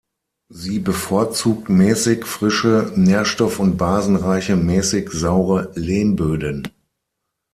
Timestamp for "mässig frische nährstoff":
1.69-3.59